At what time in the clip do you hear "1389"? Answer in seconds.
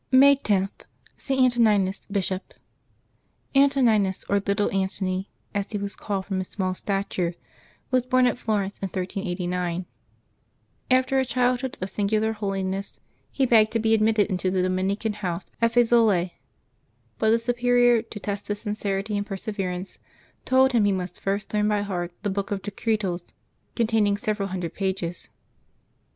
8.87-9.85